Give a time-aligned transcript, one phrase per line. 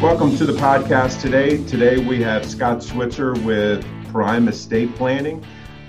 [0.00, 1.62] Welcome to the podcast today.
[1.66, 5.44] Today we have Scott Switzer with Prime Estate Planning.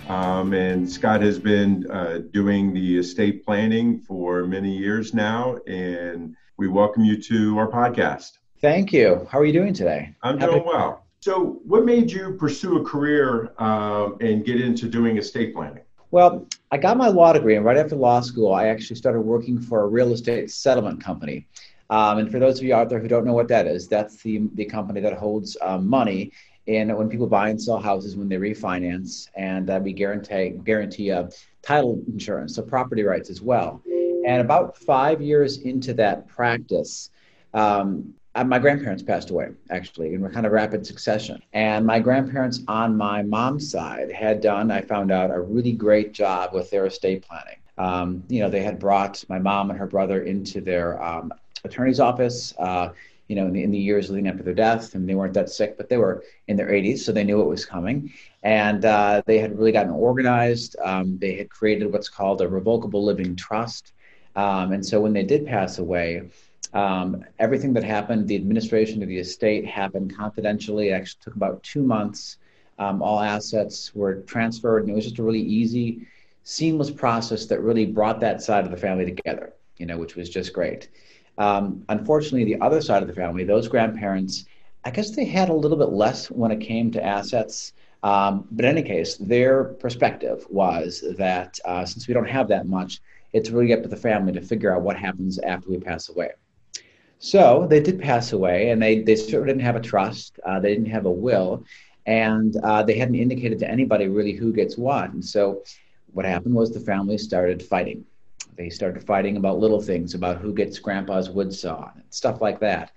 [0.10, 5.60] Um, and Scott has been uh, doing the estate planning for many years now.
[5.66, 8.40] And we welcome you to our podcast.
[8.60, 9.26] Thank you.
[9.32, 10.14] How are you doing today?
[10.24, 11.06] I'm Happy- doing well.
[11.22, 15.84] So, what made you pursue a career um, and get into doing estate planning?
[16.12, 19.58] Well, I got my law degree, and right after law school, I actually started working
[19.58, 21.48] for a real estate settlement company.
[21.92, 24.24] Um, and for those of you out there who don't know what that is, that's
[24.24, 26.32] the, the company that holds um, money.
[26.68, 31.12] In when people buy and sell houses when they refinance, and uh, we guarantee guarantee
[31.12, 31.28] uh,
[31.64, 33.82] title insurance, so property rights as well.
[34.28, 37.10] And about five years into that practice,
[37.56, 41.42] um, uh, my grandparents passed away actually in kind of rapid succession.
[41.52, 46.14] And my grandparents on my mom's side had done i found out a really great
[46.14, 47.58] job with their estate planning.
[47.80, 52.00] Um, you know they had brought my mom and her brother into their um, attorney's
[52.00, 52.90] office, uh,
[53.28, 55.34] you know, in the, in the, years leading up to their death, and they weren't
[55.34, 58.12] that sick, but they were in their 80s, so they knew it was coming,
[58.44, 60.76] and uh, they had really gotten organized.
[60.84, 63.94] Um, they had created what's called a revocable living trust,
[64.36, 66.30] um, and so when they did pass away.
[66.74, 70.90] Um, everything that happened, the administration of the estate happened confidentially.
[70.90, 72.38] It actually took about two months.
[72.80, 76.08] Um, all assets were transferred, and it was just a really easy,
[76.44, 80.30] seamless process that really brought that side of the family together, you know, which was
[80.30, 80.90] just great.
[81.42, 84.46] Um, unfortunately, the other side of the family, those grandparents,
[84.86, 87.74] I guess they had a little bit less when it came to assets.
[88.04, 92.68] Um, but in any case, their perspective was that uh, since we don't have that
[92.68, 93.02] much,
[93.34, 96.30] it's really up to the family to figure out what happens after we pass away.
[97.18, 100.40] So they did pass away, and they, they certainly didn't have a trust.
[100.46, 101.64] Uh, they didn't have a will,
[102.06, 105.12] and uh, they hadn't indicated to anybody really who gets what.
[105.12, 105.64] And so
[106.14, 108.06] what happened was the family started fighting.
[108.62, 112.60] They started fighting about little things, about who gets grandpa's wood saw, and stuff like
[112.60, 112.92] that.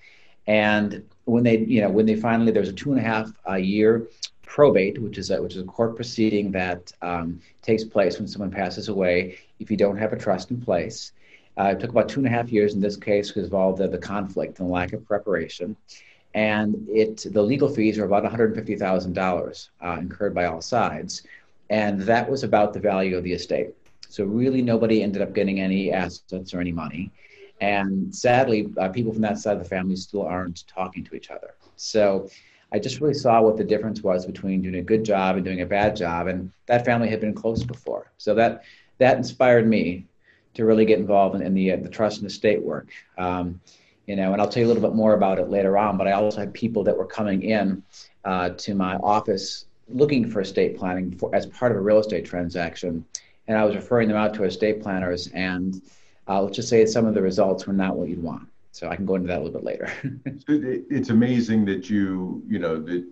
[0.47, 4.07] And when they, you know, when they finally, there's a two and a half year
[4.43, 8.51] probate, which is a, which is a court proceeding that um, takes place when someone
[8.51, 11.13] passes away if you don't have a trust in place.
[11.59, 13.73] Uh, it took about two and a half years in this case because of all
[13.73, 15.75] the, the conflict and lack of preparation.
[16.35, 21.23] And it the legal fees are about $150,000 uh, incurred by all sides.
[21.71, 23.75] And that was about the value of the estate.
[24.15, 27.11] So really, nobody ended up getting any assets or any money.
[27.61, 31.33] And sadly, uh, people from that side of the family still aren't talking to each
[31.33, 31.55] other.
[31.75, 32.29] So
[32.71, 35.63] I just really saw what the difference was between doing a good job and doing
[35.63, 36.29] a bad job.
[36.29, 38.13] And that family had been close before.
[38.19, 38.63] So that,
[38.99, 40.07] that inspired me
[40.55, 42.91] to really get involved in, in the, uh, the trust and estate work.
[43.19, 43.61] Um,
[44.07, 46.07] you know, and I'll tell you a little bit more about it later on, but
[46.07, 47.83] I also had people that were coming in
[48.25, 52.25] uh, to my office looking for estate planning for, as part of a real estate
[52.25, 53.05] transaction
[53.47, 55.81] and I was referring them out to estate planners, and
[56.29, 58.49] uh, let's just say some of the results were not what you'd want.
[58.73, 59.93] So I can go into that a little bit later.
[60.49, 63.07] it's amazing that you, you know, that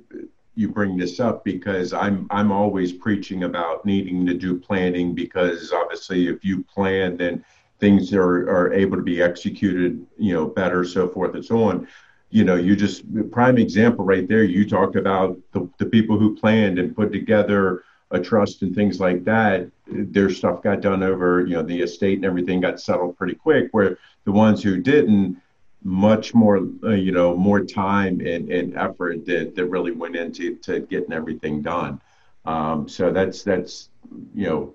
[0.54, 5.72] you bring this up because I'm I'm always preaching about needing to do planning because
[5.72, 7.44] obviously if you plan, then
[7.78, 11.86] things are are able to be executed, you know, better, so forth and so on
[12.32, 14.42] you know, you just prime example right there.
[14.42, 18.98] You talked about the, the people who planned and put together a trust and things
[18.98, 23.16] like that, their stuff got done over, you know, the estate and everything got settled
[23.16, 23.68] pretty quick.
[23.72, 25.40] Where the ones who didn't,
[25.84, 30.56] much more, uh, you know, more time and, and effort that, that really went into
[30.56, 32.00] to getting everything done.
[32.44, 33.88] Um, so that's that's
[34.34, 34.74] you know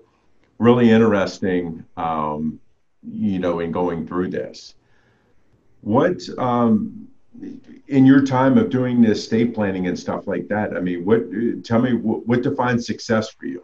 [0.58, 2.60] really interesting, um,
[3.02, 4.74] you know, in going through this.
[5.82, 7.08] What um,
[7.88, 11.22] in your time of doing this estate planning and stuff like that, I mean, what
[11.64, 13.62] tell me what, what defines success for you?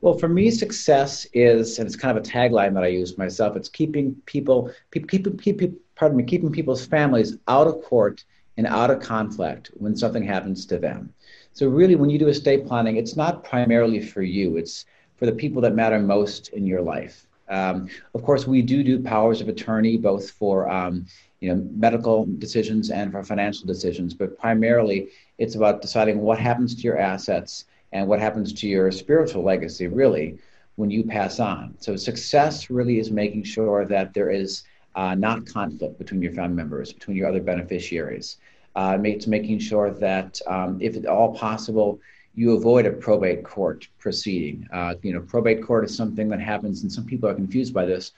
[0.00, 3.54] Well, for me, success is, and it's kind of a tagline that I use myself.
[3.54, 8.24] It's keeping people, keeping, keeping, pardon me, keeping people's families out of court
[8.56, 11.12] and out of conflict when something happens to them.
[11.52, 14.86] So, really, when you do estate planning, it's not primarily for you, it's
[15.16, 17.26] for the people that matter most in your life.
[17.50, 21.04] Um, of course, we do do powers of attorney both for um,
[21.40, 26.74] you know medical decisions and for financial decisions, but primarily it's about deciding what happens
[26.74, 30.38] to your assets and what happens to your spiritual legacy, really,
[30.76, 31.74] when you pass on.
[31.78, 34.64] So success really is making sure that there is
[34.94, 38.38] uh, not conflict between your family members, between your other beneficiaries.
[38.76, 42.00] Uh, it's making sure that, um, if at all possible,
[42.34, 44.66] you avoid a probate court proceeding.
[44.72, 47.84] Uh, you know, probate court is something that happens, and some people are confused by
[47.84, 48.12] this.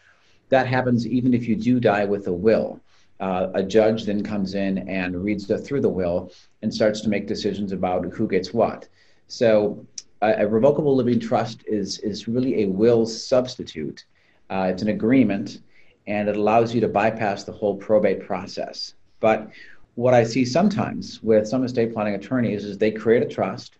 [0.51, 2.81] That happens even if you do die with a will.
[3.21, 6.31] Uh, a judge then comes in and reads the, through the will
[6.61, 8.89] and starts to make decisions about who gets what.
[9.33, 9.87] So
[10.21, 14.05] a, revocable living trust is, is really a will substitute.
[14.51, 15.63] Uh, it's an agreement,
[16.07, 18.93] and it allows you to bypass the whole probate process.
[19.21, 19.51] But
[19.95, 23.79] what I see sometimes with some estate planning attorneys is they create a trust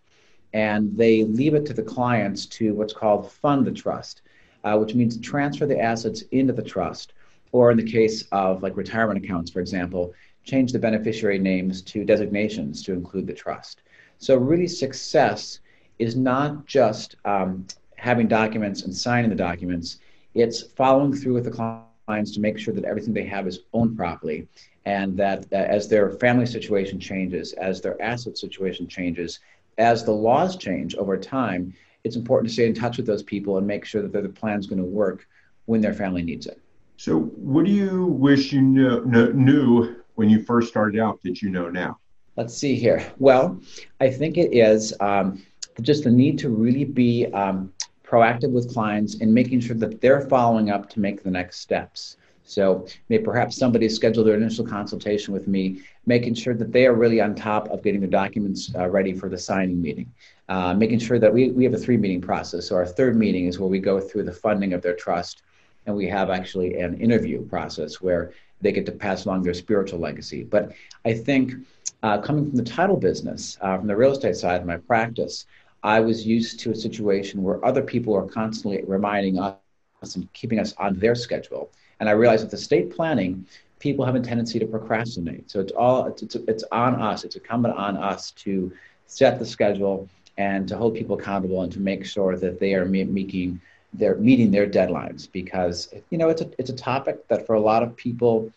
[0.55, 4.23] and they leave it to the clients to what's called fund the trust,
[4.65, 7.13] uh, which means transfer the assets into the trust,
[7.53, 10.15] or in the case of like retirement accounts, for example,
[10.45, 13.83] change the beneficiary names to designations to include the trust.
[14.23, 15.59] So, really, success
[15.99, 17.67] is not just um,
[17.97, 19.99] having documents and signing the documents,
[20.35, 23.97] it's following through with the clients to make sure that everything they have is owned
[23.97, 24.47] properly
[24.85, 29.41] and that uh, as their family situation changes, as their asset situation changes,
[29.79, 31.75] as the laws change over time,
[32.05, 34.61] it's important to stay in touch with those people and make sure that the plan
[34.61, 35.27] is going to work
[35.67, 36.61] when their family needs it.
[36.97, 41.51] So, what do you wish you knew, knew when you first started out that you
[41.51, 41.99] know now?
[42.37, 43.05] Let's see here.
[43.19, 43.61] Well,
[44.01, 45.43] I think it is um,
[45.83, 47.71] just the need to really be um,
[48.05, 52.17] proactive with clients and making sure that they're following up to make the next steps.
[52.45, 56.95] So, may perhaps somebody schedule their initial consultation with me, making sure that they are
[56.95, 60.13] really on top of getting the documents uh, ready for the signing meeting.
[60.49, 62.67] Uh, making sure that we, we have a three meeting process.
[62.67, 65.43] So, our third meeting is where we go through the funding of their trust,
[65.87, 70.01] and we have actually an interview process where they get to pass along their spiritual
[70.01, 70.43] legacy.
[70.43, 70.73] But
[71.05, 71.55] I think
[72.03, 75.47] uh, coming from the title business, uh, from the real estate side of my practice,
[75.83, 80.15] I was used to a situation where other people are constantly reminding us and keeping
[80.15, 81.71] us on their schedule.
[82.01, 83.47] And I realized with estate planning,
[83.79, 85.51] people have a tendency to procrastinate.
[85.51, 87.25] So it's all it's, it's, it's on us.
[87.25, 88.73] It's incumbent on us to
[89.07, 92.85] set the schedule and to hold people accountable and to make sure that they are
[92.87, 93.61] making
[93.95, 97.61] they're meeting their deadlines because you know it's a it's a topic that for a
[97.61, 98.51] lot of people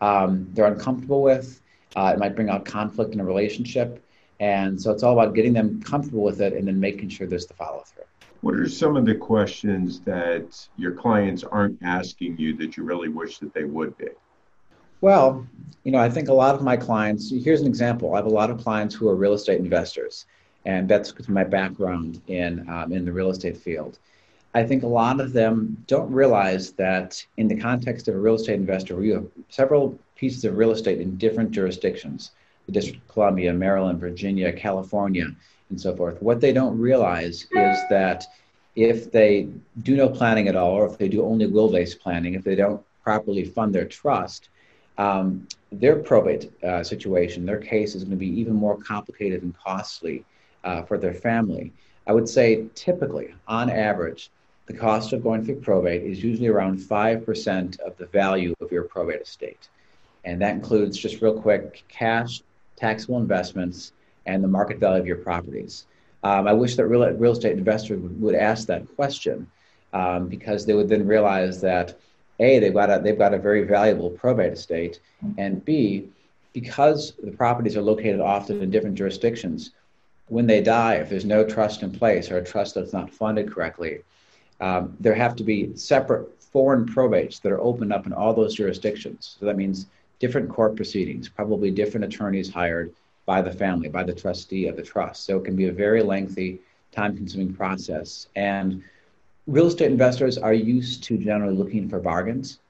[0.00, 1.60] um, they're uncomfortable with.
[1.96, 4.02] Uh, it might bring out conflict in a relationship,
[4.40, 7.46] and so it's all about getting them comfortable with it and then making sure there's
[7.46, 8.04] the follow through.
[8.40, 13.08] What are some of the questions that your clients aren't asking you that you really
[13.08, 14.08] wish that they would be?
[15.00, 15.46] Well,
[15.84, 17.32] you know, I think a lot of my clients.
[17.32, 18.14] Here's an example.
[18.14, 20.26] I have a lot of clients who are real estate investors,
[20.64, 23.98] and that's my background in um, in the real estate field.
[24.54, 28.34] I think a lot of them don't realize that in the context of a real
[28.34, 32.30] estate investor, you have several pieces of real estate in different jurisdictions
[32.66, 35.26] the District of Columbia, Maryland, Virginia, California,
[35.68, 36.22] and so forth.
[36.22, 38.24] What they don't realize is that
[38.76, 39.48] if they
[39.82, 42.54] do no planning at all, or if they do only will based planning, if they
[42.54, 44.48] don't properly fund their trust,
[44.96, 49.58] um, their probate uh, situation, their case is going to be even more complicated and
[49.58, 50.24] costly
[50.62, 51.72] uh, for their family.
[52.06, 54.30] I would say typically, on average,
[54.66, 58.84] the cost of going through probate is usually around 5% of the value of your
[58.84, 59.68] probate estate.
[60.24, 62.42] And that includes, just real quick, cash,
[62.76, 63.92] taxable investments,
[64.26, 65.86] and the market value of your properties.
[66.22, 69.48] Um, I wish that real, real estate investors would, would ask that question
[69.92, 71.98] um, because they would then realize that
[72.38, 75.00] A, they've got, a, they've got a very valuable probate estate,
[75.38, 76.08] and B,
[76.52, 79.72] because the properties are located often in different jurisdictions,
[80.28, 83.52] when they die, if there's no trust in place or a trust that's not funded
[83.52, 83.98] correctly,
[84.60, 88.54] um, there have to be separate foreign probates that are opened up in all those
[88.54, 89.36] jurisdictions.
[89.40, 89.86] So that means
[90.22, 92.94] different court proceedings, probably different attorneys hired
[93.26, 95.24] by the family, by the trustee of the trust.
[95.26, 96.60] So it can be a very lengthy,
[96.92, 98.28] time consuming process.
[98.36, 98.84] And
[99.48, 102.60] real estate investors are used to generally looking for bargains.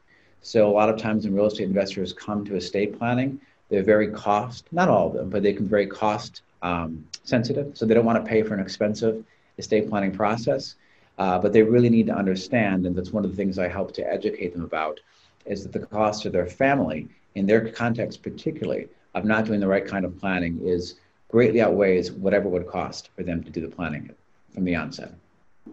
[0.41, 4.11] So a lot of times when real estate investors come to estate planning, they're very
[4.11, 7.77] cost, not all of them, but they can be very cost um, sensitive.
[7.77, 9.23] So they don't want to pay for an expensive
[9.59, 10.77] estate planning process.
[11.19, 13.93] Uh, but they really need to understand, and that's one of the things I help
[13.99, 14.99] to educate them about,
[15.45, 19.67] is that the cost to their family, in their context particularly, of not doing the
[19.67, 20.97] right kind of planning is
[21.29, 24.11] greatly outweighs whatever it would cost for them to do the planning
[24.55, 25.15] from the onset.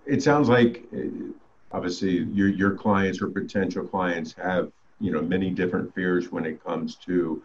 [0.06, 1.00] It sounds like uh,
[1.72, 6.64] obviously your your clients or potential clients have you know many different fears when it
[6.64, 7.42] comes to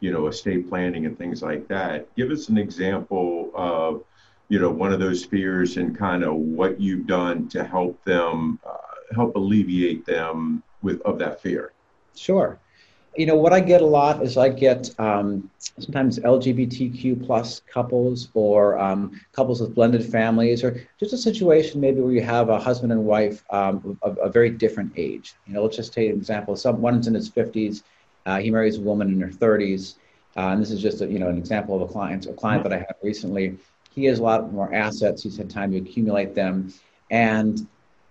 [0.00, 2.14] you know, estate planning and things like that.
[2.14, 4.04] Give us an example of,
[4.48, 8.60] you know, one of those fears and kind of what you've done to help them,
[8.66, 8.76] uh,
[9.14, 11.72] help alleviate them with of that fear.
[12.14, 12.58] Sure
[13.18, 18.28] you know what I get a lot is I get um, sometimes LGBTQ plus couples
[18.32, 22.60] or um, couples with blended families or just a situation maybe where you have a
[22.60, 25.34] husband and wife um, of a very different age.
[25.48, 26.54] You know, let's just take an example.
[26.54, 27.82] Some one's in his 50s,
[28.24, 29.96] uh, he marries a woman in her 30s,
[30.36, 32.62] uh, and this is just a, you know an example of a client a client
[32.62, 33.58] that I had recently.
[33.90, 35.24] He has a lot more assets.
[35.24, 36.72] He's had time to accumulate them,
[37.10, 37.66] and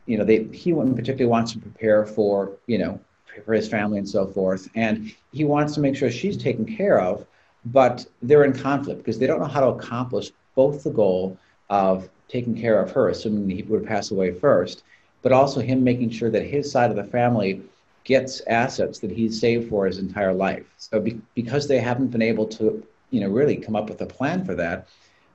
[0.05, 2.99] you know they he particularly wants to prepare for you know
[3.43, 4.69] for his family and so forth.
[4.75, 7.25] And he wants to make sure she's taken care of,
[7.65, 11.37] but they're in conflict because they don't know how to accomplish both the goal
[11.69, 14.83] of taking care of her, assuming he would pass away first,
[15.21, 17.61] but also him making sure that his side of the family
[18.03, 20.65] gets assets that he's saved for his entire life.
[20.77, 24.05] So be, because they haven't been able to, you know, really come up with a
[24.05, 24.87] plan for that,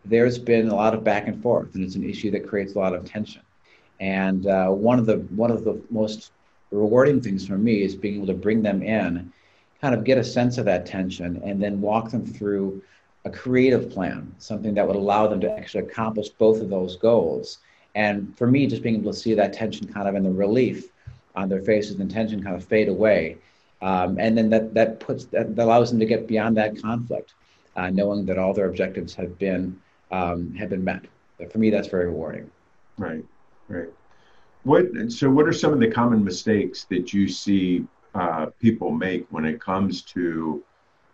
[0.04, 2.78] there's been a lot of back and forth, and it's an issue that creates a
[2.78, 3.42] lot of tension.
[4.00, 6.32] And uh, one of the one of the most
[6.72, 9.32] rewarding things for me is being able to bring them in,
[9.80, 12.82] kind of get a sense of that tension, and then walk them through
[13.24, 17.58] a creative plan, something that would allow them to actually accomplish both of those goals.
[17.94, 20.88] And for me, just being able to see that tension kind of in the relief
[21.34, 23.38] on their faces and tension kind of fade away.
[23.80, 27.34] Um, and then that, that puts that, that, allows them to get beyond that conflict,
[27.76, 31.04] uh, knowing that all their objectives have been um, have been met.
[31.38, 32.50] But for me, that's very rewarding.
[32.96, 33.24] Right,
[33.68, 33.88] right.
[34.64, 35.28] What so?
[35.30, 39.60] What are some of the common mistakes that you see uh, people make when it
[39.60, 40.62] comes to,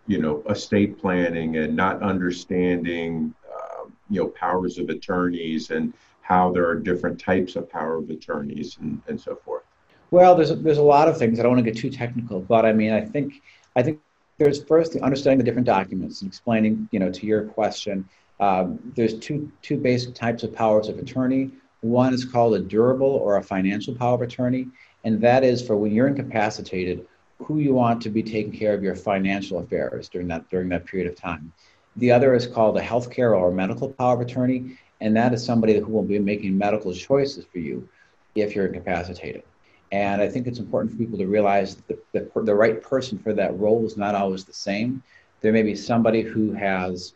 [0.07, 6.51] you know, estate planning and not understanding, uh, you know, powers of attorneys and how
[6.51, 9.63] there are different types of power of attorneys and, and so forth?
[10.11, 11.39] Well, there's a, there's a lot of things.
[11.39, 13.41] I don't want to get too technical, but I mean, I think
[13.75, 13.99] I think
[14.37, 18.07] there's first the understanding the different documents and explaining, you know, to your question.
[18.39, 21.51] Um, there's two two basic types of powers of attorney.
[21.81, 24.67] One is called a durable or a financial power of attorney,
[25.03, 27.07] and that is for when you're incapacitated,
[27.39, 30.85] who you want to be taking care of your financial affairs during that during that
[30.85, 31.53] period of time.
[31.95, 35.79] The other is called a healthcare or medical power of attorney, and that is somebody
[35.79, 37.87] who will be making medical choices for you
[38.35, 39.43] if you're incapacitated.
[39.91, 43.17] And I think it's important for people to realize that the, the, the right person
[43.17, 45.01] for that role is not always the same.
[45.41, 47.13] There may be somebody who has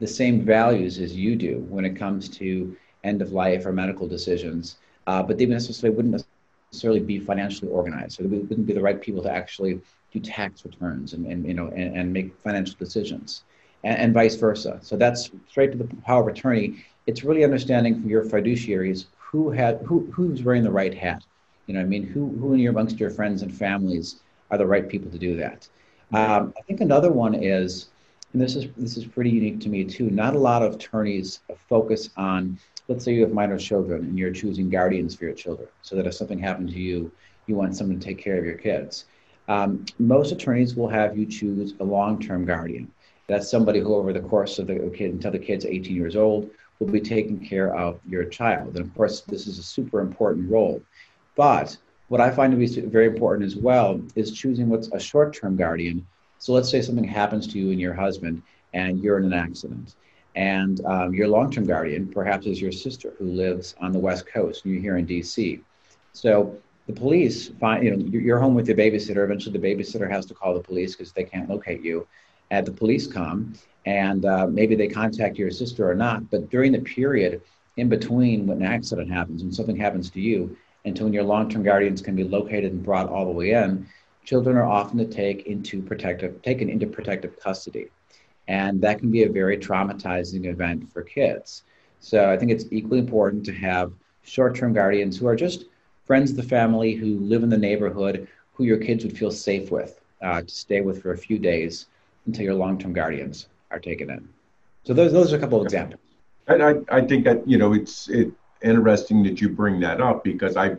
[0.00, 4.06] the same values as you do when it comes to end of life or medical
[4.06, 4.76] decisions,
[5.06, 6.24] uh, but they necessarily wouldn't
[6.72, 8.16] necessarily be financially organized.
[8.16, 9.80] So they wouldn't be the right people to actually
[10.12, 13.44] do tax returns and, and you know and, and make financial decisions,
[13.84, 14.78] and, and, vice versa.
[14.82, 16.84] So that's straight to the power of attorney.
[17.06, 21.24] It's really understanding from your fiduciaries who had who who's wearing the right hat.
[21.66, 24.16] You know, I mean, who who in your amongst your friends and families
[24.50, 25.68] are the right people to do that.
[26.12, 27.88] Um, I think another one is,
[28.32, 30.10] and this is this is pretty unique to me too.
[30.10, 32.58] Not a lot of attorneys focus on
[32.88, 36.06] let's say you have minor children and you're choosing guardians for your children so that
[36.06, 37.12] if something happened to you,
[37.46, 39.04] you want someone to take care of your kids.
[39.46, 42.90] Um, most attorneys will have you choose a long term guardian.
[43.26, 46.50] That's somebody who, over the course of the kid until the kid's 18 years old,
[46.78, 48.76] will be taking care of your child.
[48.76, 50.82] And of course, this is a super important role.
[51.36, 51.76] But
[52.08, 55.56] what I find to be very important as well is choosing what's a short term
[55.56, 56.06] guardian.
[56.38, 58.42] So let's say something happens to you and your husband,
[58.72, 59.94] and you're in an accident
[60.38, 64.64] and um, your long-term guardian perhaps is your sister who lives on the west coast
[64.64, 65.60] and you're here in dc
[66.12, 69.22] so the police find you know you're home with the babysitter.
[69.22, 72.06] Eventually the babysitter has to call the police because they can't locate you
[72.50, 73.52] and the police come
[73.84, 77.42] and uh, maybe they contact your sister or not but during the period
[77.76, 81.62] in between when an accident happens and something happens to you until when your long-term
[81.62, 83.86] guardians can be located and brought all the way in
[84.24, 87.88] children are often to take into protective taken into protective custody
[88.48, 91.62] and that can be a very traumatizing event for kids.
[92.00, 95.66] So I think it's equally important to have short term guardians who are just
[96.04, 99.70] friends of the family who live in the neighborhood who your kids would feel safe
[99.70, 101.86] with uh, to stay with for a few days
[102.26, 104.28] until your long term guardians are taken in.
[104.84, 106.00] So those, those are a couple of examples.
[106.46, 110.24] And I, I think that, you know, it's it, interesting that you bring that up
[110.24, 110.76] because I,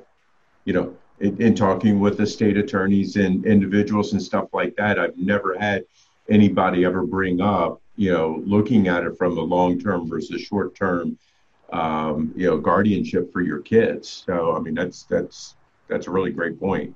[0.66, 4.98] you know, in, in talking with the state attorneys and individuals and stuff like that,
[4.98, 5.86] I've never had
[6.30, 10.76] anybody ever bring up, you know, looking at it from a long term versus short
[10.76, 11.18] term,
[11.72, 14.24] um, you know, guardianship for your kids.
[14.26, 15.56] So, I mean, that's that's
[15.88, 16.96] that's a really great point.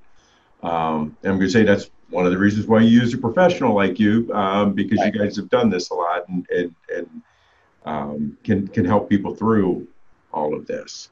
[0.62, 3.18] Um, and I'm going to say that's one of the reasons why you use a
[3.18, 5.14] professional like you, um, because right.
[5.14, 7.22] you guys have done this a lot and and, and
[7.86, 9.88] um, can can help people through
[10.32, 11.10] all of this.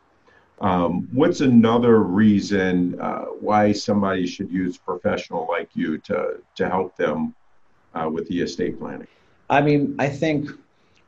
[0.62, 6.70] Um, what's another reason uh, why somebody should use a professional like you to to
[6.70, 7.36] help them
[7.94, 9.08] uh, with the estate planning?
[9.50, 10.50] I mean, I think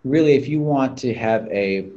[0.04, 1.90] really if you want to have a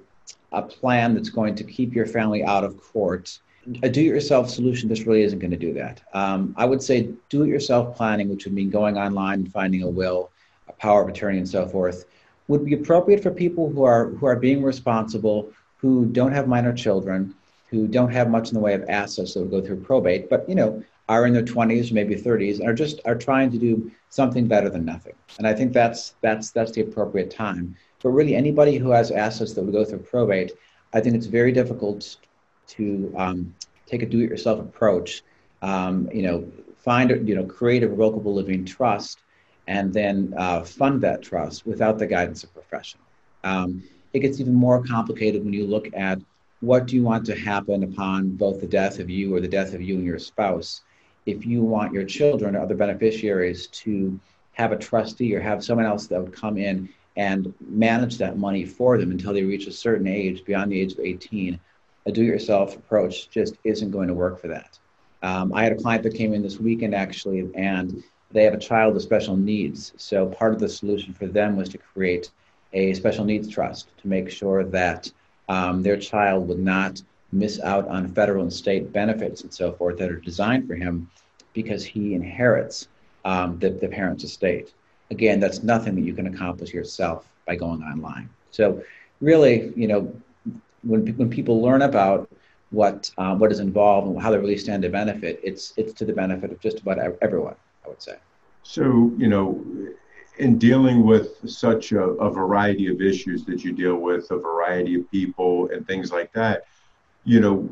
[0.53, 3.39] a plan that's going to keep your family out of court,
[3.83, 6.01] a do-it-yourself solution just really isn't going to do that.
[6.15, 10.31] Um, I would say do-it-yourself planning, which would mean going online and finding a will,
[10.69, 12.07] a power of attorney, and so forth,
[12.49, 16.73] would be appropriate for people who are who are being responsible, who don't have minor
[16.73, 17.35] children,
[17.71, 20.49] who don't have much in the way of assets that would go through probate, but
[20.49, 23.91] you know are in their 20s, maybe 30s, and are just are trying to do
[24.11, 25.15] something better than nothing.
[25.39, 27.77] And I think that's that's that's the appropriate time.
[28.03, 30.53] But really, anybody who has assets that would go through probate,
[30.93, 32.17] I think it's very difficult
[32.69, 33.55] to um,
[33.87, 35.23] take a do-it-yourself approach.
[35.63, 36.47] Um, you know,
[36.77, 39.21] find you know create a revocable living trust,
[39.67, 43.05] and then uh, fund that trust without the guidance of professional.
[43.45, 43.83] Um,
[44.13, 46.19] it gets even more complicated when you look at
[46.61, 49.75] what do you want to happen upon both the death of you or the death
[49.75, 50.81] of you and your spouse
[51.27, 54.19] if you want your children or other beneficiaries to
[54.53, 58.65] have a trustee or have someone else that would come in and manage that money
[58.65, 61.59] for them until they reach a certain age beyond the age of 18
[62.07, 64.79] a do-it-yourself approach just isn't going to work for that.
[65.23, 68.59] Um, i had a client that came in this weekend actually and they have a
[68.59, 69.93] child with special needs.
[69.97, 72.31] So part of the solution for them was to create
[72.73, 75.11] a special needs trust to make sure that
[75.49, 77.03] um, their child would not
[77.39, 81.09] miss out on federal and state benefits and so forth that are designed for him
[81.53, 82.89] because he inherits
[83.25, 84.73] um, the, the parent's estate.
[85.11, 88.29] Again, that's nothing that you can accomplish yourself by going online.
[88.51, 88.83] So,
[89.21, 90.13] really, you know,
[90.83, 92.29] when, when people learn about
[92.71, 96.05] what uh, what is involved and how they really stand to benefit, it's it's to
[96.05, 98.17] the benefit of just about everyone, I would say.
[98.63, 99.65] So, you know,
[100.39, 104.97] in dealing with such a, a variety of issues that you deal with, a variety
[104.97, 106.65] of people and things like that,
[107.27, 107.69] you know,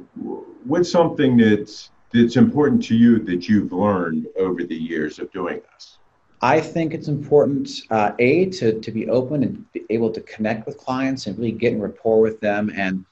[0.64, 5.60] what's something that's that's important to you that you've learned over the years of doing
[5.72, 5.98] this?
[6.42, 10.66] I think it's important, uh, A, to, to be open and be able to connect
[10.66, 13.04] with clients and really get in rapport with them and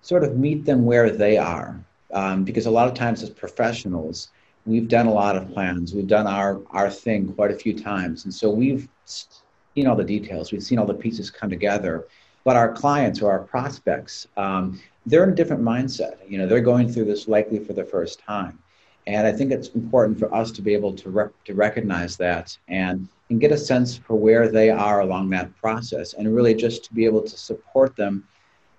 [0.00, 1.78] sort of meet them where they are.
[2.12, 4.30] Um, because a lot of times as professionals,
[4.64, 8.24] we've done a lot of plans, we've done our, our thing quite a few times.
[8.24, 12.06] And so we've seen all the details, we've seen all the pieces come together.
[12.48, 16.16] But our clients or our prospects, um, they're in a different mindset.
[16.26, 18.58] You know, they're going through this likely for the first time.
[19.06, 22.56] And I think it's important for us to be able to, rep- to recognize that
[22.68, 26.84] and, and get a sense for where they are along that process and really just
[26.84, 28.26] to be able to support them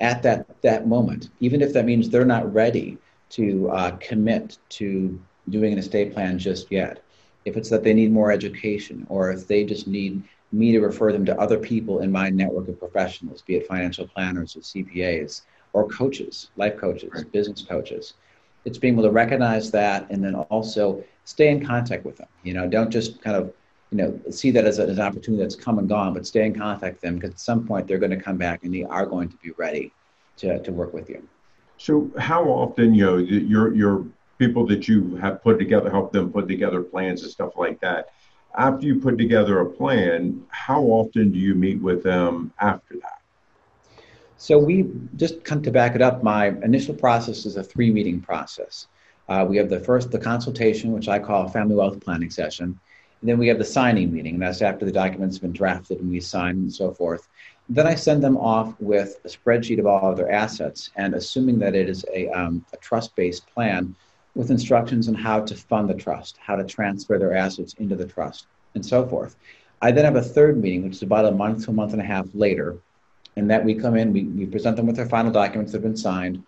[0.01, 2.97] at that, that moment, even if that means they're not ready
[3.37, 7.03] to uh, commit to doing an estate plan just yet.
[7.45, 11.11] If it's that they need more education or if they just need me to refer
[11.11, 15.41] them to other people in my network of professionals, be it financial planners or CPAs
[15.73, 17.31] or coaches, life coaches, right.
[17.31, 18.15] business coaches.
[18.65, 22.27] It's being able to recognize that and then also stay in contact with them.
[22.43, 23.53] You know, don't just kind of,
[23.91, 26.45] you know, see that as, a, as an opportunity that's come and gone, but stay
[26.45, 28.83] in contact with them because at some point they're going to come back and they
[28.83, 29.93] are going to be ready
[30.37, 31.27] to, to work with you.
[31.77, 34.05] So how often, you know, your, your
[34.37, 38.09] people that you have put together, help them put together plans and stuff like that,
[38.57, 43.19] after you put together a plan, how often do you meet with them after that?
[44.37, 46.23] So we just come to back it up.
[46.23, 48.87] My initial process is a three meeting process.
[49.27, 52.79] Uh, we have the first, the consultation, which I call family wealth planning session.
[53.21, 55.99] And then we have the signing meeting, and that's after the documents have been drafted
[55.99, 57.27] and we sign and so forth.
[57.67, 61.59] Then I send them off with a spreadsheet of all of their assets, and assuming
[61.59, 63.93] that it is a, um, a trust based plan
[64.35, 68.05] with instructions on how to fund the trust, how to transfer their assets into the
[68.05, 69.35] trust, and so forth.
[69.81, 72.01] I then have a third meeting, which is about a month to a month and
[72.01, 72.77] a half later,
[73.35, 75.83] and that we come in, we, we present them with their final documents that have
[75.83, 76.43] been signed.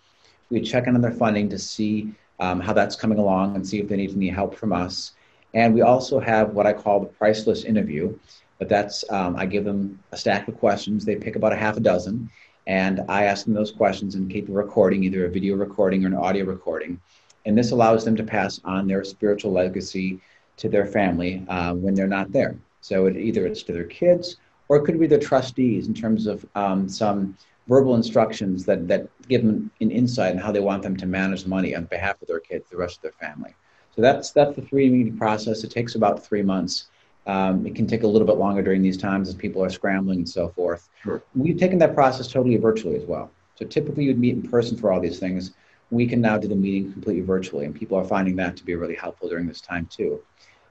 [0.50, 3.78] We check in on their funding to see um, how that's coming along and see
[3.80, 5.12] if they need any help from us.
[5.54, 8.18] And we also have what I call the priceless interview.
[8.58, 11.04] But that's, um, I give them a stack of questions.
[11.04, 12.30] They pick about a half a dozen.
[12.66, 16.08] And I ask them those questions and keep a recording, either a video recording or
[16.08, 17.00] an audio recording.
[17.44, 20.20] And this allows them to pass on their spiritual legacy
[20.58, 22.56] to their family uh, when they're not there.
[22.80, 24.36] So it, either it's to their kids
[24.68, 27.36] or it could be the trustees in terms of um, some
[27.68, 31.46] verbal instructions that, that give them an insight on how they want them to manage
[31.46, 33.54] money on behalf of their kids, the rest of their family.
[33.94, 35.64] So that's that's the three meeting process.
[35.64, 36.86] It takes about three months.
[37.26, 40.18] Um, it can take a little bit longer during these times as people are scrambling
[40.18, 40.88] and so forth.
[41.02, 41.22] Sure.
[41.34, 43.30] We've taken that process totally virtually as well.
[43.54, 45.52] So typically you'd meet in person for all these things.
[45.92, 48.74] We can now do the meeting completely virtually, and people are finding that to be
[48.74, 50.20] really helpful during this time too.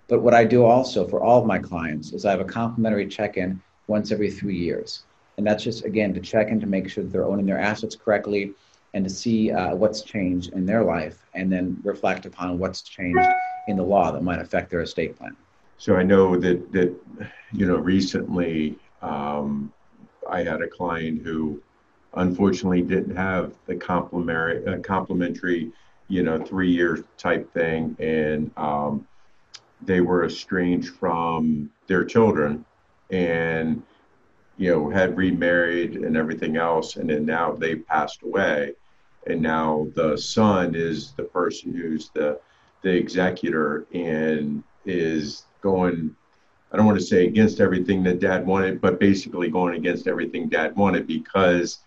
[0.08, 3.08] But what I do also for all of my clients is I have a complimentary
[3.08, 5.04] check-in once every three years.
[5.38, 7.96] And that's just, again, to check in to make sure that they're owning their assets
[7.96, 8.54] correctly
[8.94, 13.28] and to see uh, what's changed in their life and then reflect upon what's changed
[13.68, 15.36] in the law that might affect their estate plan.
[15.78, 16.94] so I know that that
[17.54, 19.72] you know recently um,
[20.30, 21.62] I had a client who
[22.15, 25.71] unfortunately didn't have the complimentary uh, complimentary
[26.08, 27.95] you know three year type thing.
[28.00, 29.08] And um,
[29.82, 32.65] they were estranged from their children
[33.10, 33.82] and
[34.58, 36.97] you know had remarried and everything else.
[36.97, 38.74] And then now they passed away.
[39.28, 42.39] And now the son is the person who's the
[42.82, 46.15] the executor and is going
[46.71, 50.47] I don't want to say against everything that dad wanted, but basically going against everything
[50.47, 51.80] dad wanted because,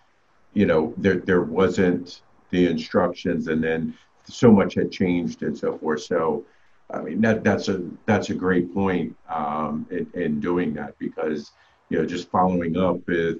[0.54, 5.76] you know, there there wasn't the instructions and then so much had changed and so
[5.78, 6.02] forth.
[6.02, 6.44] So
[6.90, 11.52] I mean that that's a that's a great point um, in, in doing that because
[11.88, 13.38] you know just following up with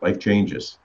[0.00, 0.78] life changes.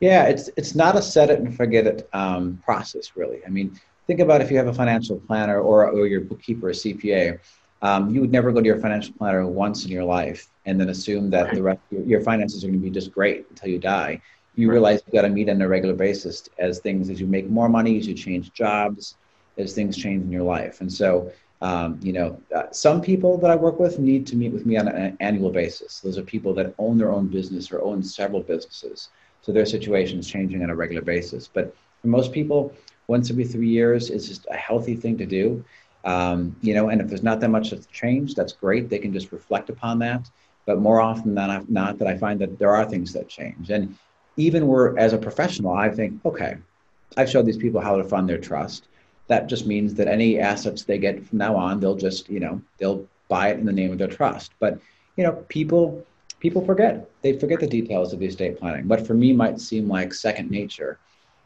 [0.00, 3.44] Yeah, it's it's not a set it and forget it um, process really.
[3.44, 6.72] I mean, think about if you have a financial planner or or your bookkeeper or
[6.72, 7.38] CPA
[7.82, 10.88] um, you would never go to your financial planner once in your life and then
[10.88, 11.54] assume that right.
[11.54, 14.20] the rest your, your, finances are going to be just great until you die.
[14.54, 14.74] You right.
[14.74, 17.68] realize you've got to meet on a regular basis as things as you make more
[17.68, 19.16] money, as you change jobs,
[19.58, 20.80] as things change in your life.
[20.80, 24.52] And so, um, you know, uh, some people that I work with need to meet
[24.52, 26.00] with me on an annual basis.
[26.00, 29.08] Those are people that own their own business or own several businesses.
[29.42, 31.48] So their situation is changing on a regular basis.
[31.48, 32.74] But for most people,
[33.08, 35.64] once every three years is just a healthy thing to do.
[36.04, 38.88] Um, you know, and if there's not that much that's changed, that's great.
[38.88, 40.28] They can just reflect upon that.
[40.66, 43.70] But more often than not, that I find that there are things that change.
[43.70, 43.96] And
[44.36, 46.56] even where, as a professional, I think, okay,
[47.16, 48.88] I've showed these people how to fund their trust.
[49.28, 52.60] That just means that any assets they get from now on, they'll just, you know,
[52.78, 54.52] they'll buy it in the name of their trust.
[54.58, 54.78] But,
[55.16, 56.04] you know, people
[56.42, 57.08] people forget.
[57.22, 58.88] They forget the details of the estate planning.
[58.88, 60.98] What for me, might seem like second nature.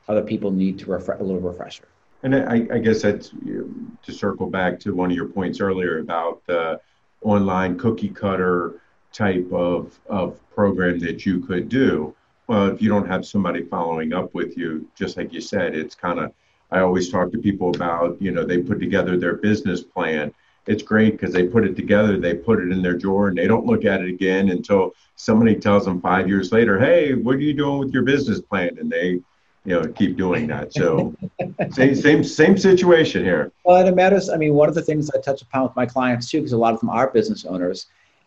[0.09, 1.85] Other people need to refresh a little refresher.
[2.23, 6.41] And I, I guess that's to circle back to one of your points earlier about
[6.47, 6.81] the
[7.21, 8.81] online cookie cutter
[9.13, 12.16] type of, of program that you could do.
[12.47, 15.95] Well, if you don't have somebody following up with you, just like you said, it's
[15.95, 16.33] kind of,
[16.71, 20.33] I always talk to people about, you know, they put together their business plan.
[20.67, 23.47] It's great because they put it together, they put it in their drawer, and they
[23.47, 27.41] don't look at it again until somebody tells them five years later, hey, what are
[27.41, 28.77] you doing with your business plan?
[28.79, 29.21] And they,
[29.67, 31.13] you know keep doing that so
[31.73, 35.11] same same same situation here well and it matters i mean one of the things
[35.11, 37.87] i touch upon with my clients too because a lot of them are business owners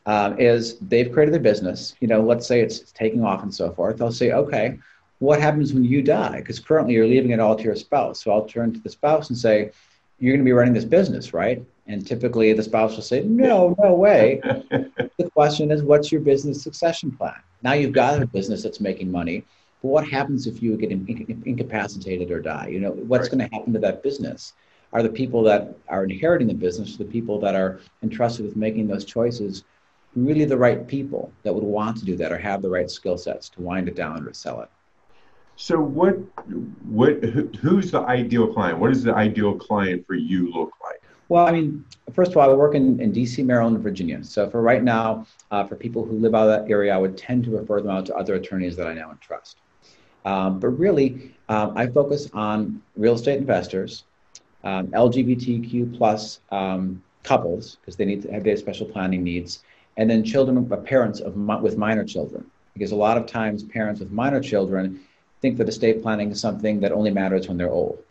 [0.10, 1.96] um, is they've created a business.
[2.00, 3.98] You know let's say it's taking off and so forth.
[3.98, 4.80] They'll say okay
[5.20, 6.38] what happens when you die?
[6.38, 8.24] Because currently you're leaving it all to your spouse.
[8.24, 9.72] So i'll turn to the spouse and say
[10.18, 11.64] you're going to be running this business right?
[11.88, 14.42] And typically the spouse will say no no way.
[15.20, 17.42] The question is what's your business succession plan?
[17.62, 19.44] Now you've got a business that's making money
[19.82, 22.68] but what happens if you get incapacitated or die?
[22.68, 23.38] You know, what's right.
[23.38, 24.54] going to happen to that business?
[24.92, 28.88] Are the people that are inheriting the business, the people that are entrusted with making
[28.88, 29.64] those choices,
[30.16, 33.18] really the right people that would want to do that or have the right skill
[33.18, 34.70] sets to wind it down or sell it?
[35.56, 36.14] So, what,
[36.86, 38.80] what, who's the ideal client?
[38.80, 41.02] What does the ideal client for you look like?
[41.28, 44.24] Well, I mean, first of all, I work in, in DC, Maryland, and Virginia.
[44.24, 47.18] So for right now, uh, for people who live out of that area, I would
[47.18, 49.58] tend to refer them out to other attorneys that I now and trust.
[50.26, 54.06] Um, but really, um, I focus on real estate investors,
[54.64, 59.64] um, LGBTQ plus um, couples because they need to have their special planning needs,
[60.00, 64.00] and then children, uh, parents of with minor children because a lot of times parents
[64.00, 65.02] with minor children
[65.42, 68.02] think that estate planning is something that only matters when they're old.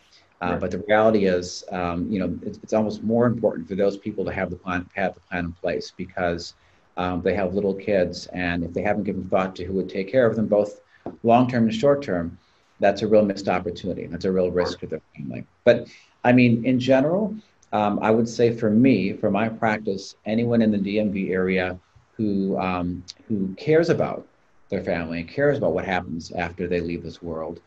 [0.43, 0.61] Uh, right.
[0.61, 4.25] But the reality is, um, you know, it's, it's, almost more important for those people
[4.27, 6.55] to have the plan, have the plan in place because
[6.99, 10.13] um, they have little kids, and if they haven't given thought to who would take
[10.13, 10.81] care of them, both
[11.23, 12.39] long term and short term,
[12.81, 14.07] that's a real missed opportunity.
[14.07, 15.45] That's a real risk to their family.
[15.65, 15.89] But
[16.23, 17.35] I mean, in general,
[17.73, 21.79] um, I would say for me, for my practice, anyone in the DMV area
[22.17, 24.27] who um, who cares about
[24.69, 27.61] their family and cares about what happens after they leave this world,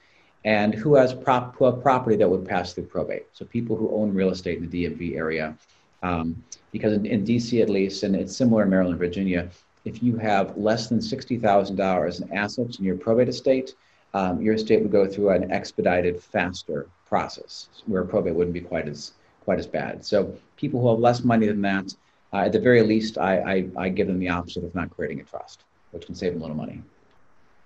[0.43, 3.27] and who has prop, who have property that would pass through probate.
[3.33, 5.55] So people who own real estate in the DMV area,
[6.03, 9.49] um, because in, in, DC at least, and it's similar in Maryland, Virginia,
[9.85, 13.75] if you have less than $60,000 in assets in your probate estate,
[14.13, 18.87] um, your estate would go through an expedited, faster process where probate wouldn't be quite
[18.87, 20.05] as quite as bad.
[20.05, 21.93] So people who have less money than that,
[22.33, 23.39] uh, at the very least, I,
[23.77, 26.41] I, I give them the option of not creating a trust, which can save them
[26.41, 26.81] a little money.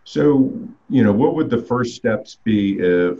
[0.04, 0.52] So,
[0.90, 3.20] you know, what would the first steps be if,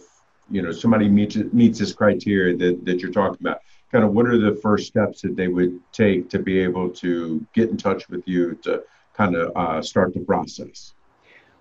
[0.50, 3.62] you know, somebody meets meets this criteria that, that you're talking about?
[3.96, 7.46] kind of what are the first steps that they would take to be able to
[7.54, 10.94] get in touch with you to kind of uh, start the process?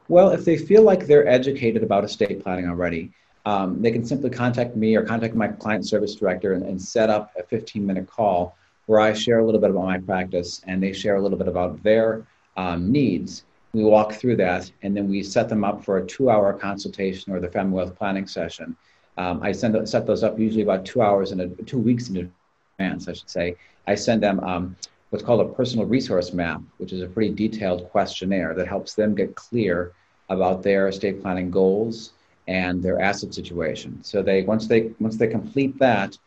[0.09, 3.13] Well, if they feel like they're educated about estate planning already,
[3.47, 7.11] um, they can simply contact me or contact my client service director and, and set
[7.11, 10.83] up a 15 minute call where I share a little bit about my practice and
[10.83, 12.27] they share a little bit about their
[12.57, 13.45] um, needs.
[13.73, 17.33] We walk through that and then we set them up for a two hour consultation
[17.33, 18.77] or the family wealth planning session.
[19.17, 22.33] Um, I send, set those up usually about two hours and two weeks in
[22.79, 23.57] advance, I should say.
[23.87, 24.77] I send them um,
[25.11, 29.15] what's called a personal resource map, which is a pretty detailed questionnaire that helps them
[29.15, 29.93] get clear
[30.31, 32.13] about their estate planning goals
[32.47, 34.03] and their asset situation.
[34.03, 36.19] So they once they once they complete that,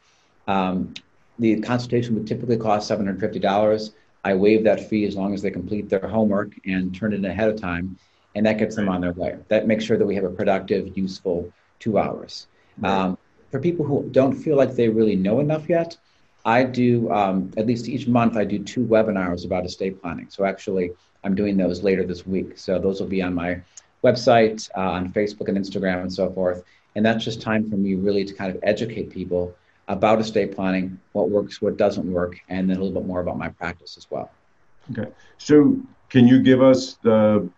[0.48, 0.94] um,
[1.40, 3.94] the consultation would typically cost seven hundred fifty dollars.
[4.24, 7.26] I waive that fee as long as they complete their homework and turn it in
[7.26, 7.98] ahead of time,
[8.36, 9.38] and that gets them on their way.
[9.48, 12.48] That makes sure that we have a productive, useful two hours.
[12.84, 13.18] Um,
[13.52, 15.98] for people who don't feel like they really know enough yet,
[16.44, 18.36] I do um, at least each month.
[18.36, 20.28] I do two webinars about estate planning.
[20.30, 20.92] So actually,
[21.24, 22.58] I'm doing those later this week.
[22.58, 23.62] So those will be on my
[24.08, 26.64] website, uh, on Facebook and Instagram, and so forth.
[26.96, 29.56] And that's just time for me really to kind of educate people
[29.88, 33.38] about estate planning, what works, what doesn't work, and then a little bit more about
[33.38, 34.32] my practice as well.
[34.92, 35.10] Okay.
[35.38, 35.78] So,
[36.10, 37.50] can you give us the,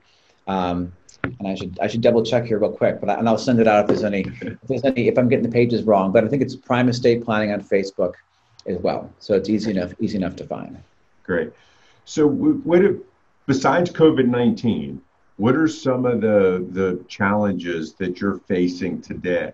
[0.46, 3.38] Um, and I should I should double check here real quick, but I, and I'll
[3.38, 6.12] send it out if there's any if there's any if I'm getting the pages wrong.
[6.12, 8.14] But I think it's Prime Estate Planning on Facebook
[8.66, 10.78] as well, so it's easy enough easy enough to find.
[11.24, 11.50] Great.
[12.04, 12.96] So what if,
[13.46, 15.02] besides COVID nineteen,
[15.36, 19.52] what are some of the the challenges that you're facing today?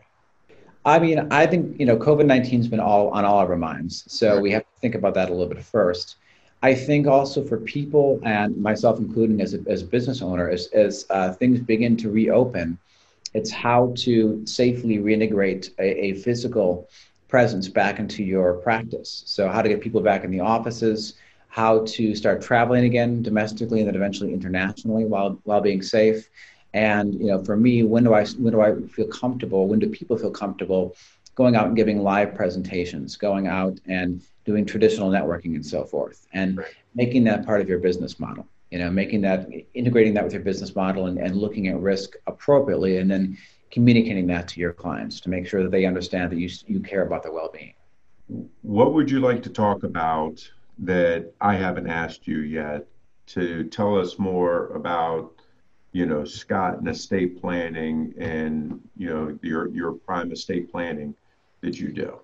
[0.87, 3.57] I mean, I think you know, COVID nineteen has been all on all of our
[3.57, 6.16] minds, so we have to think about that a little bit first.
[6.62, 10.68] I think also for people and myself including as a, as a business owner, as,
[10.68, 12.79] as uh, things begin to reopen,
[13.35, 16.88] it's how to safely reintegrate a, a, physical
[17.29, 19.22] presence back into your practice.
[19.27, 21.14] So how to get people back in the offices,
[21.49, 26.29] how to start traveling again domestically and then eventually internationally while while being safe.
[26.77, 29.67] And you know, for me, when do I when do I feel comfortable?
[29.67, 30.95] When do people feel comfortable
[31.35, 36.27] going out and giving live presentations, going out and doing traditional networking and so forth,
[36.35, 36.67] and right.
[36.95, 38.47] making that part of your business model?
[38.71, 42.11] You know, making that integrating that with your business model and, and looking at risk
[42.27, 43.39] appropriately, and then
[43.71, 47.07] communicating that to your clients to make sure that they understand that you you care
[47.07, 47.73] about their well-being.
[48.61, 50.47] What would you like to talk about
[50.81, 52.87] that I haven't asked you yet
[53.29, 55.36] to tell us more about
[55.97, 61.15] you know, Scott and estate planning and, you know, your, your prime estate planning
[61.63, 62.21] that you do?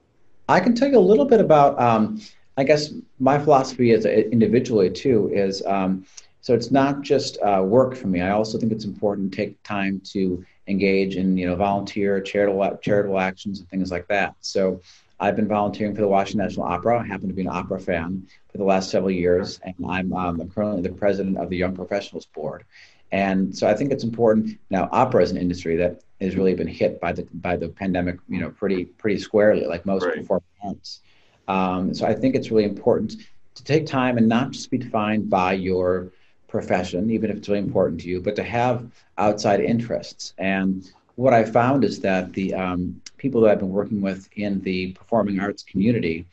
[0.47, 2.21] I can tell you a little bit about, um,
[2.59, 6.05] I guess my philosophy a, individually too is, um,
[6.43, 8.21] so it's not just uh, work for me.
[8.21, 12.79] I also think it's important to take time to engage in, you know, volunteer, charitable,
[12.83, 14.35] charitable actions and things like that.
[14.43, 14.83] So
[15.19, 16.99] I've been volunteering for the Washington National Opera.
[16.99, 20.41] I happen to be an opera fan for the last several years, and I'm, um,
[20.43, 22.65] I'm currently the president of the Young Professionals Board.
[23.13, 24.59] And so I think it's important.
[24.71, 28.19] Now, opera is an industry that has really been hit by the by the pandemic,
[28.29, 30.17] you know, pretty pretty squarely, like most right.
[30.17, 31.01] performing arts.
[31.47, 33.17] Um, so I think it's really important
[33.55, 36.13] to take time and not just be defined by your
[36.49, 40.33] profession, even if it's really important to you, but to have outside interests.
[40.39, 44.61] And what I found is that the um, people that I've been working with in
[44.63, 46.25] the performing arts community,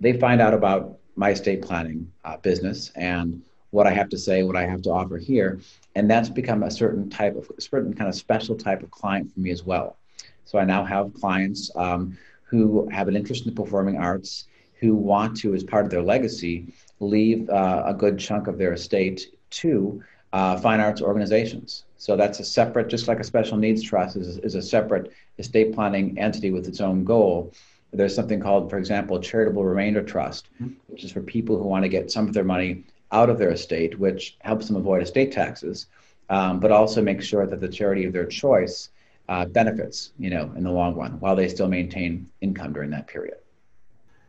[0.00, 3.42] they find out about my estate planning uh, business and
[3.74, 5.60] what I have to say, what I have to offer here.
[5.96, 9.40] And that's become a certain type of, certain kind of special type of client for
[9.40, 9.96] me as well.
[10.44, 14.46] So I now have clients um, who have an interest in the performing arts,
[14.80, 18.72] who want to, as part of their legacy, leave uh, a good chunk of their
[18.74, 20.00] estate to
[20.32, 21.84] uh, fine arts organizations.
[21.96, 25.74] So that's a separate, just like a special needs trust is, is a separate estate
[25.74, 27.52] planning entity with its own goal.
[27.92, 30.74] There's something called, for example, a charitable remainder trust, mm-hmm.
[30.86, 32.84] which is for people who want to get some of their money
[33.14, 35.86] out of their estate, which helps them avoid estate taxes,
[36.28, 38.90] um, but also makes sure that the charity of their choice
[39.28, 43.06] uh, benefits, you know, in the long run, while they still maintain income during that
[43.06, 43.36] period.